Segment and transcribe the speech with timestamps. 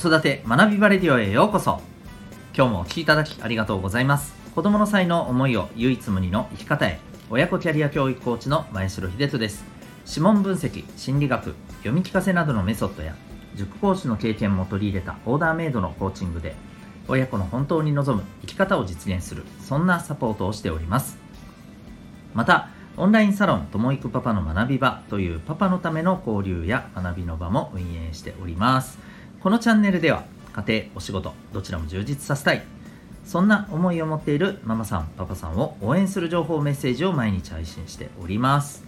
[0.00, 1.82] 育て学びバレディオへようこそ。
[2.56, 4.32] 今日もお聴きいただきありがとうございます。
[4.54, 6.98] 子供の才能思いを唯一無二の生き方へ。
[7.28, 9.62] 親子キャリア教育コーチの前城秀人です。
[10.08, 13.14] 指紋分析心理学読み聞かせなどのメソッドや
[13.56, 16.54] 塾講師の経験も取り入れたオーダーメイドのコーチングで
[17.06, 21.18] 親子の本当に望む生き方を実現するそんなサポートをしております。
[22.32, 29.09] またオンラインサロンともいくパパの学び場というパパのための交流や学びの場も運営しております。
[29.42, 32.62] このチャンネルでは家庭お仕事どちらも充実させたい。
[33.24, 38.84] そんな思いを持っているママさんパパさんを応援する情報メッセージを毎日配信しております。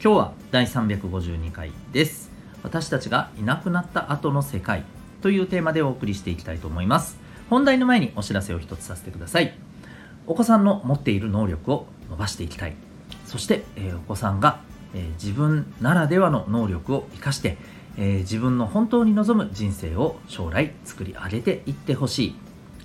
[0.00, 2.30] 今日は第352回です。
[2.62, 4.84] 私たちがいなくなった後の世界
[5.20, 7.18] というテーマでお送りしていきたいと思います。
[7.50, 9.52] 本題の前にお知らせを一つさせてください。
[10.28, 12.76] お子さんの持っている能力を伸ばしていきたい。
[13.26, 14.60] そして、えー、お子さんが、
[14.94, 17.58] えー、自分ならではの能力を生かして
[17.98, 22.34] えー、自分の本当に望む人生を将来作り上げていってほしい。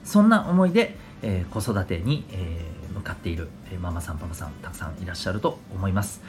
[0.04, 6.22] そんな思いで、えー、子育てに、えー、向かっている、えママさんパパさんたくさんいらっしゃると思います、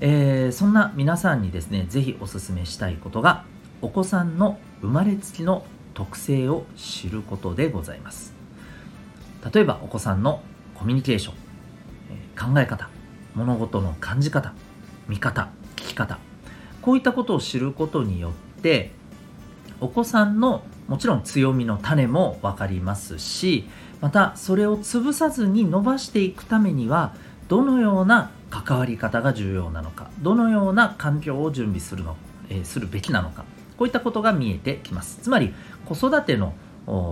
[0.00, 3.44] えそんな皆さんにですね是非おすすめしたいことが
[3.82, 8.34] お子さんの生まれつきの特性を知ることでございます。
[9.52, 10.42] 例えばお子さんの
[10.74, 11.34] コミュニケーション、
[12.10, 12.88] え考え方
[13.34, 14.54] 物事の感じ方
[15.08, 16.27] 見方聞き方。
[16.88, 18.92] こういったことを知ることによって
[19.78, 23.68] お子さんのもちろん強みの種も分かりますし
[24.00, 27.14] またそれを潰さずに伸ばしていくためには
[27.48, 32.16] どのような関わり方が重要なのかどのような環境を準備するの、
[32.48, 33.44] えー、するべきなのか
[33.76, 35.18] こういったことが見えてきます。
[35.20, 35.52] つまり
[35.84, 36.54] 子育ての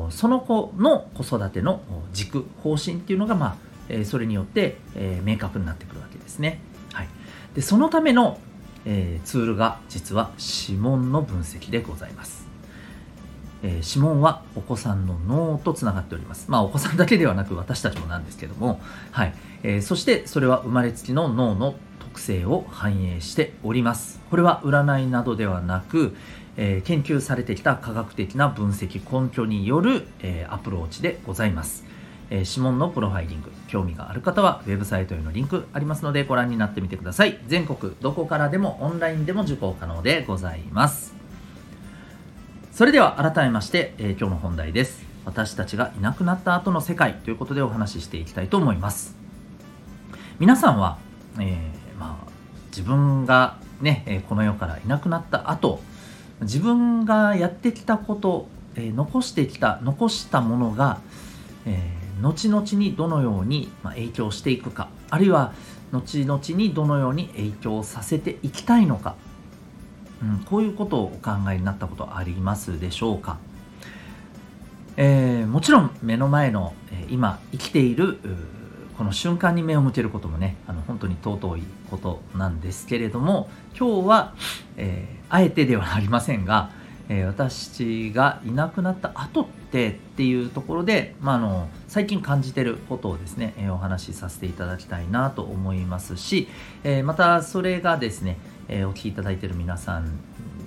[0.08, 1.82] その子の子育ての
[2.14, 3.56] 軸方針っていうのが、まあ
[3.90, 6.60] えー、それによって、えー、明確になってくるわけですね、
[6.94, 7.08] はい、
[7.54, 8.38] でそのための
[8.86, 12.46] えー、ツールが実は指紋の分析でございます、
[13.62, 16.50] え、指紋はお子さんの脳とつながっております。
[16.50, 18.80] まあお子さんだけではなく私たちもなんですけども。
[19.10, 24.20] はい、え、そしてそれは生まれつきの脳の特性を反映しております。
[24.30, 26.14] これは占いなどではなく、
[26.56, 31.84] え研究されてきた科学的な分析根拠による、えアプローチでございます。
[32.30, 37.38] えー、指紋のプロファイリング興味がある方はウェブサイトへのリンクありますのでご覧になってみてください。
[37.46, 41.14] 全国どこからでもオンラインでも受講可能でございます。
[42.72, 45.04] それでは改めまして、えー、今日の本題です。
[45.24, 49.16] 私たちがいなくなった後の世界ということでお話ししていきたいと思います。
[50.38, 50.98] 皆さんは、
[51.38, 52.30] えー、まあ、
[52.68, 55.80] 自分がねこの世からいなくなった後
[56.42, 61.00] 自分がやってきたこと、え残してきた残したものが、
[61.64, 65.52] えー後々にどのように影響していくかあるいは
[65.92, 69.16] 後々にどのように影響させていきたいのか、
[70.22, 73.38] うん、こういうことをお考えになったことありますでしょうか、
[74.96, 76.74] えー、もちろん目の前の、
[77.08, 78.18] 今生きている
[78.98, 84.34] この瞬間に目を向けることもねあの本当に尊いことなんですけれども今日は、
[84.76, 86.70] えー、あえてではありませんが
[87.08, 96.48] えー、私がいなくなった後ってっていうところで、まあ、の最近感じてることをですね、えー、お話しさせていただきたいなと思いますし、
[96.84, 100.18] えー、またそれがですね、えお聞きいただいている皆さん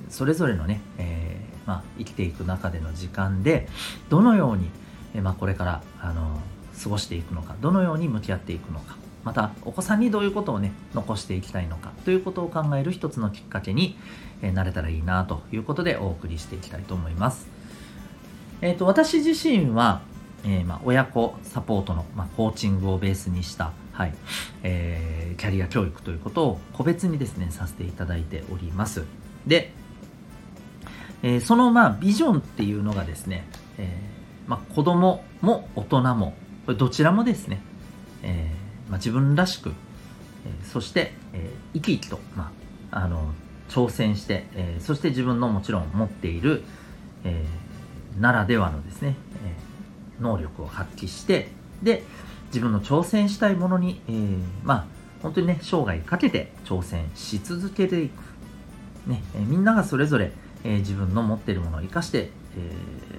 [0.09, 3.67] それぞれのね、えまあ、生きていく中での時間で
[4.09, 4.69] どのように、
[5.13, 6.39] えまあ、これからあの
[6.81, 13.97] 過ごしていくのかどのように向き合っていくのかまたお子さんにどういうことをね残していきたいのかということを考える一つのきっかけに、
[14.41, 17.47] え、なれたらいいなということでお送りしていきたいと思います。
[18.61, 20.01] えーと、私自身は、
[20.43, 24.13] えー、まあ、親子サポートの、まあ、コーチングをベースにした、はい
[24.63, 29.03] えー、キャリア教育ということを個別にですねさせていただいております。
[29.47, 29.71] で、
[31.23, 33.45] え、そのまあビジョンっていうのがですね、
[33.77, 33.93] え
[34.47, 36.33] まあ、子供も大人も
[36.65, 37.61] これどちらもですね、
[38.89, 39.73] まあ、自分らしく、え、
[40.65, 42.51] そして、え、生き生きと、ま
[42.91, 43.33] あ、あの
[43.69, 46.63] 挑戦して、え、そして自分のもちろん持っている、
[47.23, 47.45] え、
[48.19, 49.15] ならではのですね、
[49.45, 49.69] え、
[50.21, 51.49] 能力を発揮して
[51.81, 52.03] で
[52.47, 54.85] 自分の挑戦したいものに、えー、まあ
[55.21, 58.21] 本当にね生涯かけて挑戦し続けていく、
[59.07, 60.31] ねえー、みんながそれぞれ、
[60.63, 62.71] えー、自分の持っているものを生かして、え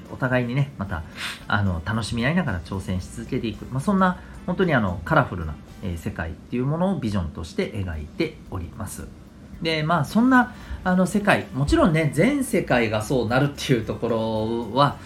[0.09, 1.03] ー、お互いにねまた
[1.47, 4.21] あの楽しみ合いながら挑戦し続けていく、まあ、そんな
[4.51, 5.55] 本当にあのカラフルな、
[5.85, 9.07] え、世界っていうものをビジョンとして描いております。
[9.63, 14.97] でまあそんなあの世界もちろんね全世界がそうなるっていうところは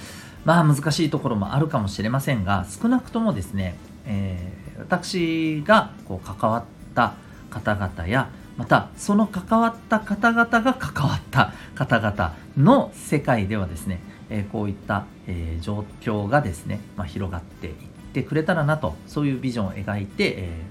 [0.46, 3.76] まあ難しいところもあるかもしれませんが少なくともですね、
[4.06, 6.64] えー、私がこう関わっ
[6.94, 7.12] た
[7.50, 14.00] 方々やまたその関わった方々が関わった方々の世界ではですね、
[14.31, 17.75] えー、こういった、えー、状況がですね、まあ、広がっていっ
[18.14, 20.62] てくれたらなとそういうビジョンを描いて、え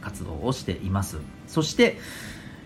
[0.00, 1.18] ー、活動をしています。
[1.46, 1.98] そして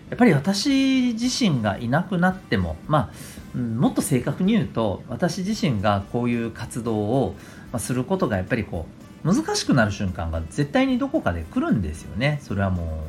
[0.09, 3.11] やっぱり私自身がいなくなってもま
[3.55, 7.35] あ、もっと正確に言うと私自身がこういう活動を
[7.77, 8.85] することがやっぱりこ
[9.25, 12.39] う難しくなる瞬間が絶対にどこかで来るんですよね。
[12.43, 13.03] それはも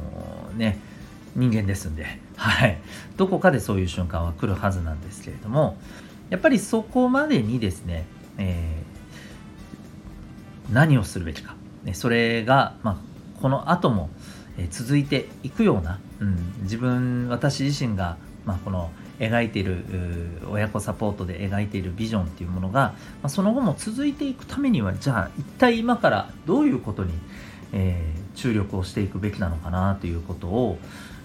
[0.56, 0.78] うね
[1.36, 2.78] 人間ですんで、はい、
[3.16, 5.76] どこかでそういう瞬間は来るはずなんですけれども
[6.30, 8.06] やっぱりそこまでにですね、
[8.38, 8.87] えー、
[10.72, 11.54] 何をするべきか、
[11.84, 14.10] ね、それが、まあ、この後も、
[14.58, 19.84] え、続いていくような、うん、自分私自身が、まあ、この描いている
[20.50, 27.12] 親子サポートで描いているビジョンっていうものが、まあ、その後も続いていくためにはじゃあ一体今からどういうことに、
[27.72, 30.78] えー、注力をしていくべきなのかなということを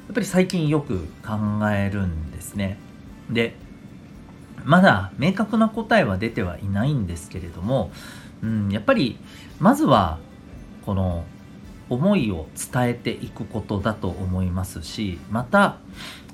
[0.08, 1.38] やっぱり最近よく考
[1.72, 2.78] えるんですね。
[3.30, 3.56] で
[4.64, 7.92] まだ明確な答えは出てはいないんですけれども、
[8.44, 9.18] うん、やっぱり
[9.60, 10.20] まずは
[10.86, 11.24] この
[11.90, 15.78] 思いを伝えていくことだと思いますしまた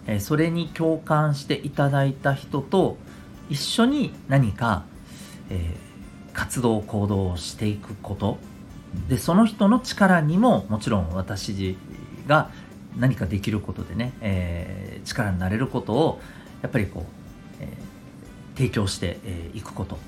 [0.07, 2.97] えそれに共感していただいた人と
[3.49, 4.83] 一緒に何か、
[5.49, 8.37] えー、活動行動をしていくこと。
[9.07, 11.77] でその人の力にももちろん私
[12.25, 12.49] が
[12.97, 16.19] 何かできることでね、えー、力になれることを
[16.63, 17.03] やっぱりこう、
[17.59, 19.99] えー、提供してい、えー、くこと、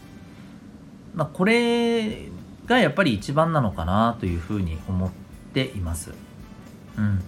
[1.13, 2.29] まあ、これ
[2.65, 5.11] がやっぱり一番なのかなというふうに思っ
[5.53, 6.11] ています。
[6.97, 7.21] うん、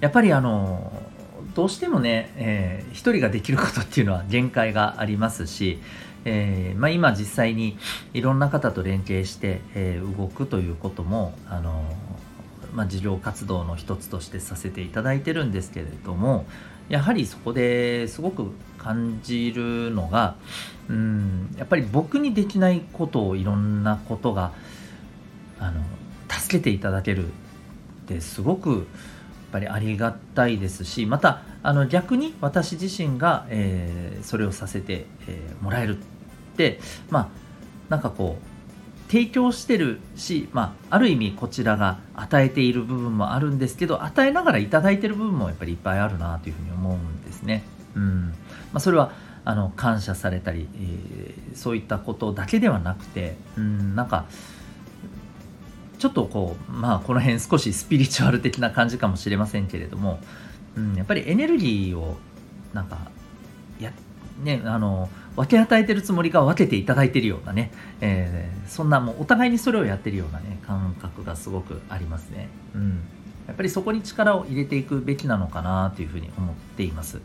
[0.00, 0.92] やっぱりあの
[1.54, 5.78] どうしてもね、えー、一人ができることっていうのは限界がありますし、
[6.24, 7.78] えーまあ、今実際に
[8.12, 11.84] いろんな方と連携して、えー、動くということもあの
[12.74, 16.44] まあ、事業活動の一つとしてさせていただいてるんですけれども
[16.90, 18.52] やはりそこですごく
[18.86, 20.36] 感じるのが
[20.88, 24.52] うんやっぱり僕にできないことをいろんなことが
[25.58, 25.82] あの
[26.28, 27.30] 助けていただけるっ
[28.06, 28.78] てすごくやっ
[29.50, 36.00] ぱりありがたいですしまたあの逆に私自身が、えー、それをさせて、えー、もらえるっ
[36.56, 36.78] て
[37.10, 37.28] まあ
[37.88, 47.64] なんかこう提供してるし、まあ、ある意味こちらが与えている部分もあるんですけど与えながら頂いてる部分もやっぱりいっぱいあるなというふうに思うんですね。
[47.96, 48.34] うん
[48.76, 49.10] まあ、それは
[49.46, 54.26] あの感謝されたり、えー、そういったことだけではなくてうんなんか
[55.98, 60.20] ちょっとこうまあこの辺少しスピリチュアル的な感じかもしれませんけれども、
[60.76, 62.18] うん、やっぱりエネルギーを
[62.74, 62.98] なんか
[63.80, 63.92] や
[64.42, 72.50] ねあの分け与えてるつもりが分けていただいてるようなね、えー、そんなもうお互いにそれをやってるようなね感覚がすごくありますね。
[72.74, 73.00] うん
[73.46, 77.20] やっぱりそこに力を入れていくべきなのかなというふうに思っています。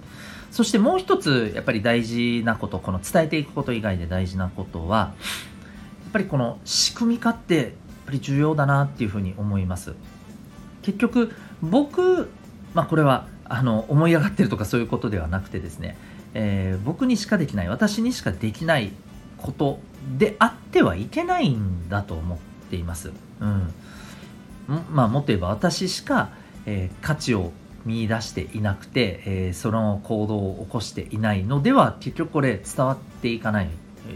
[0.51, 5.13] そしてもう一つ、やっぱり大事なこと、この伝えていくこと以外で大事なことは、
[6.03, 7.68] やっぱりこの仕組み化ってやっ
[8.06, 9.94] ぱり重要だなっていうふうに思います。
[10.81, 11.31] 結局、
[11.62, 12.29] 僕、
[12.74, 15.97] まあこれはあの思い上がってるとかそういうことではなくてですね、
[16.33, 18.94] えー、僕にしかできない私にしかできない
[19.38, 19.79] こと
[20.17, 22.38] であってはいけないんだと思っ
[22.69, 23.12] ています。
[23.41, 23.74] うん、
[24.67, 26.29] まあもっと言えば私しか、
[26.65, 27.51] えー、価値を
[27.85, 33.69] 見出していなくて、えー、その行動を起こしていないのでは結局これ伝わっていかない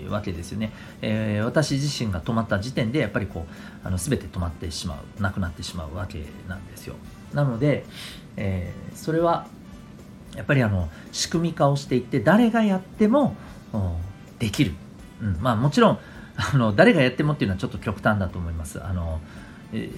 [0.10, 6.96] わけですよね、えー、私自身が止まった時点でやっぱりこうあの全て止まってしまうなくなってしまうわけなんですよ。
[7.34, 7.86] なので、
[8.38, 9.48] えー、それは
[10.36, 13.36] やっぱりあの仕組み化をしていって誰がやっても
[14.40, 14.74] できる、
[15.22, 16.00] うん、まあもちろん
[16.36, 18.84] あの誰がやってもっていうのはちょっと極端だと思います。
[18.84, 19.22] あの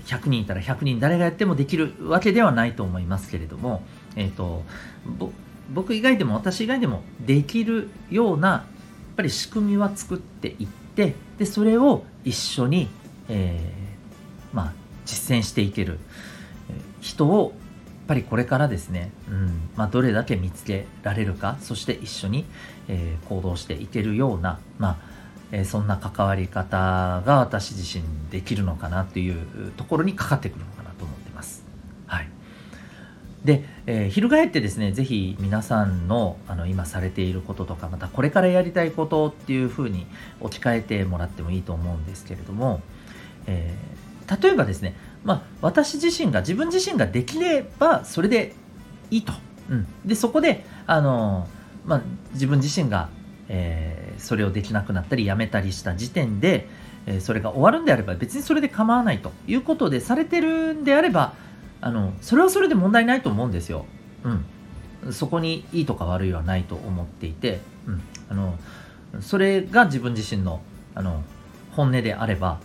[0.05, 3.83] 100人いたら100人誰がやってもできるわけではないと思いますけれども、
[4.15, 4.63] えーと、
[5.73, 12.87] 僕以外でも私以外でもできるようなやっぱり仕組みは作っていってでそれを一緒に、
[13.29, 14.73] えー、まあ、
[15.05, 15.99] 実践していける
[17.01, 17.53] 人を
[17.87, 22.45] やっぱりこれからですね、うんまあ、どれだけ見つけられるかそして一緒に、
[22.87, 25.16] えー、行動していけるような、まあ
[25.51, 31.63] えー、そんな関わり方が私自身できるのかなというところにかかってくるのかなと思ってます。
[32.05, 32.29] はい、
[33.45, 40.05] で、えー、翻ってですね、ぜひ皆さんのあの今されていることとか、またこれからやりたいことっていうふうに
[40.39, 42.81] 置き換えてもらってもいいと思うんですけれども、
[43.47, 48.53] えー、例えばですね、まあ、私自身が自分自身ができればそれで
[49.09, 49.33] いいと、
[49.69, 51.47] うん、でそこであの、
[51.85, 52.01] まあ、
[52.33, 53.09] 自分自身が、
[53.49, 56.67] えー、それをできなくなったりやめたりした時点で、
[57.05, 61.33] えー、それが終わるんであれば別にそれで構わないということでされてるんであれば
[61.81, 63.85] あのそれはそれで問題ないと思うんですよ。
[65.03, 68.57] うん、そこにいいとか悪いはないと思っていて、うん、あの
[69.21, 70.61] それが自分自身の
[70.95, 71.23] あの
[71.71, 72.59] 本音であれば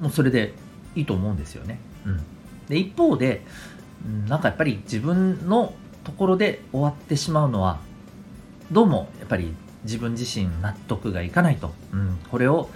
[0.00, 0.52] もうそれで
[0.96, 1.78] いいと思うんですよね。
[2.04, 2.20] うん、
[2.68, 3.44] で一方で
[4.28, 7.78] なんかやっぱり自分のところで終わってしまうのは
[8.70, 9.54] どうもやっぱり
[9.86, 12.66] 自分自身納得がいかないと、うん、これをやっ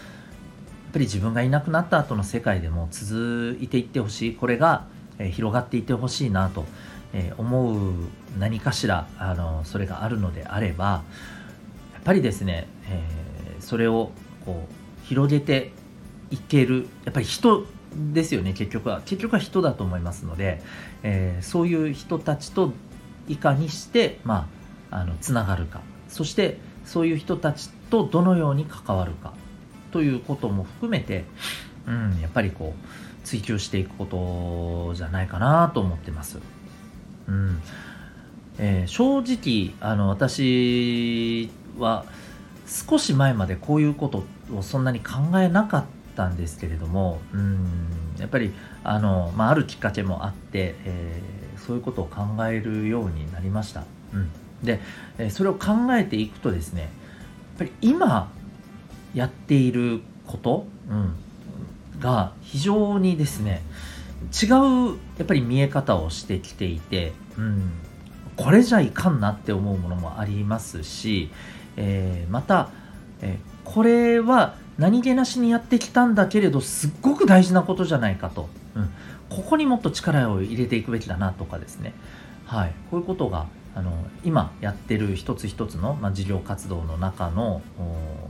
[0.94, 4.34] ぱり自分がいなくなった後の世界でも続いていってほしい。
[4.34, 4.86] これが、
[5.18, 6.64] えー、広がっていってほしいなと、
[7.12, 7.92] えー、思う
[8.38, 11.04] 何かしらあのそれがあるのであれば
[11.92, 14.10] やっぱりですね、えー、それを
[14.44, 15.72] こう広げて
[16.30, 17.66] いけるやっぱり人
[18.12, 19.02] ですよね結局は。
[19.04, 20.62] 結局は人だと思いますので、
[21.02, 22.72] えー、そういう人たちと
[23.28, 24.48] いかにしてま
[24.90, 25.80] ああのつながるか。
[26.08, 26.58] そして
[26.90, 29.32] そういう人たちとどのように関わるか
[29.92, 31.24] ということも含めて、
[31.86, 36.40] うん、やっぱりこう追求していくことじゃないかなと思ってます。
[37.28, 37.62] うん
[38.58, 42.06] えー、正直あの私は
[42.66, 45.84] 少し前までこういうことをそんなに考えなかっ
[46.16, 47.68] たんですけれどもうん
[48.18, 53.84] やっぱりあの、まあ、あるきっかけもあって、えー、そういうことを考えるようになりました。
[54.12, 54.28] うん
[54.62, 54.80] で
[55.30, 56.90] それを考えていくとですねやっ
[57.58, 58.32] ぱり今
[59.14, 63.62] やっていること、うん、が非常にですね
[64.42, 67.72] 違うやっぱり見え方をしてきていて、うん、
[68.36, 71.30] これじゃいかんなって思うものもありますし、
[71.76, 72.70] えー、また、
[73.22, 78.90] えー、これは何気なしにやってきたんだけれどすっごく大事なことじゃないかと、うん、
[79.28, 81.92] ここにもっと力を入れていくべきだなとかですね、
[82.46, 83.92] はい、こういうことがあの
[84.24, 87.62] 今やってる一つ一つの、まあ、事業活動の中の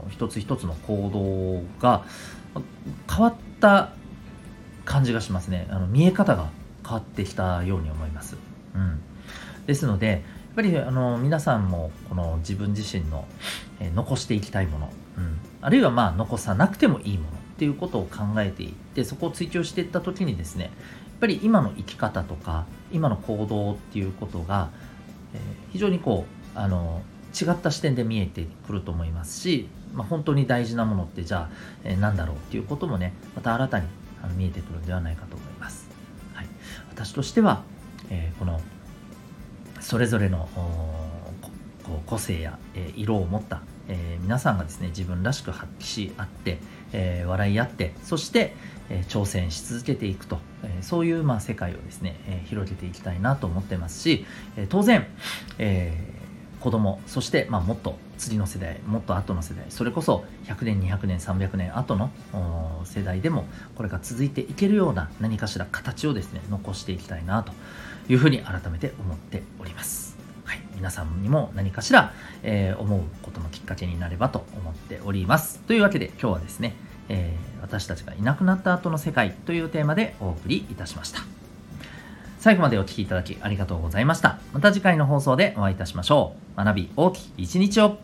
[0.09, 2.03] 一つ一つの行動が
[3.09, 3.89] 変わった
[4.85, 5.67] 感じがしますね。
[5.69, 6.49] あの見え方が
[6.83, 8.35] 変わってきたように思います、
[8.75, 8.99] うん、
[9.65, 10.19] ですのでやっ
[10.55, 13.25] ぱりあの皆さんもこの自分自身の、
[13.79, 20.71] えー、残していきたいもの、うん、あるいはまあ残さなくてもいいものっていうことを考えていってそこを追求していった時にですねやっ
[21.21, 24.69] ぱり今の生き方とか今の行動っていうことが
[25.33, 25.39] え
[25.71, 27.01] 非常にこうあの
[27.39, 31.49] 違った視点で見えてくると思いますし、まあ、本当に大事なものってじゃあ、
[31.83, 33.87] えー、何だろうっていうこともねまた新たに
[34.23, 35.89] あの見えてくるんではないかと思います。
[36.33, 36.47] はい、
[36.89, 37.63] 私としては、
[38.09, 38.59] えー、この
[39.79, 40.47] それぞれの
[42.05, 46.59] 個性や、えー、色を持った、えー、皆さんがですね自分らしく発揮し合って、
[46.93, 48.55] えー、笑い合ってそして、
[48.89, 54.25] え挑戦し続けていくと、えそういう、まあ、世界をですね、え広げていきたいなと思ってますし、
[54.57, 55.07] え当然、
[55.59, 55.93] え
[56.61, 62.11] 子供そして、まあ、もっと次の世代もっと後の世代それこそ100年200年300年後の
[62.85, 63.45] 世代でも
[63.75, 67.51] これが続いていけるような何かしら形をですね残していきたいなと
[68.09, 69.80] いうふうに改めて思っております。
[70.81, 72.11] 皆さんにも何かしら、
[72.41, 75.59] えー、思うことのきっかけになればと思っております。
[75.59, 76.75] というわけで今日はですね、
[77.07, 81.21] えー、私たちがいなくなった後の世界というテーマでお送りいたしました。
[82.39, 84.39] 最後までお聴きいただきありがとうございました。
[84.53, 86.57] また次回の放送でお会いいたしましょう。
[86.57, 87.99] 学び大きい一日を